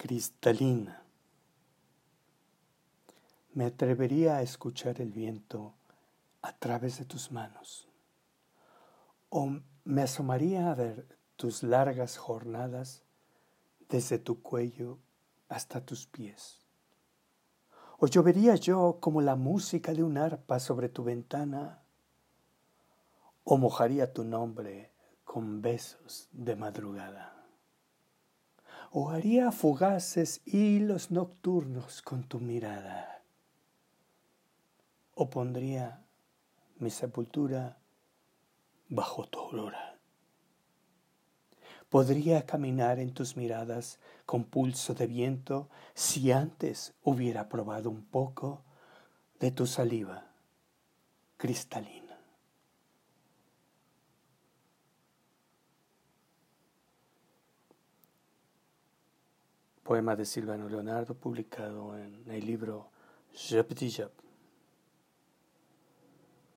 [0.00, 1.02] cristalina.
[3.52, 5.74] Me atrevería a escuchar el viento
[6.40, 7.86] a través de tus manos.
[9.28, 13.02] O me asomaría a ver tus largas jornadas
[13.90, 14.96] desde tu cuello
[15.50, 16.64] hasta tus pies.
[17.98, 21.82] O llovería yo como la música de un arpa sobre tu ventana.
[23.44, 24.92] O mojaría tu nombre
[25.24, 27.39] con besos de madrugada.
[28.92, 33.22] O haría fugaces hilos nocturnos con tu mirada.
[35.14, 36.02] O pondría
[36.80, 37.78] mi sepultura
[38.88, 39.96] bajo tu aurora.
[41.88, 48.64] Podría caminar en tus miradas con pulso de viento si antes hubiera probado un poco
[49.38, 50.26] de tu saliva
[51.36, 52.09] cristalina.
[59.90, 62.92] Poema de Silvano Leonardo publicado en el libro
[63.34, 64.04] Je Petit